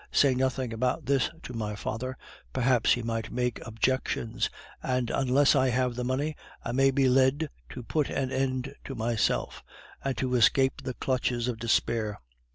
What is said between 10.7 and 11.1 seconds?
the